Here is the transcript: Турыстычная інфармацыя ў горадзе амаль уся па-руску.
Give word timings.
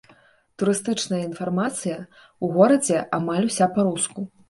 Турыстычная 0.63 1.19
інфармацыя 1.27 1.97
ў 1.99 2.45
горадзе 2.59 2.97
амаль 3.23 3.49
уся 3.53 3.73
па-руску. 3.79 4.31